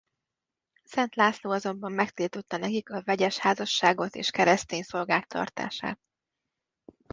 Szent 0.83 1.15
László 1.15 1.51
azonban 1.51 1.91
megtiltotta 1.91 2.57
nekik 2.57 2.89
a 2.89 3.01
vegyes 3.03 3.37
házasságot 3.37 4.15
és 4.15 4.29
keresztény 4.31 4.81
szolgák 4.83 5.25
tartását. 5.25 5.99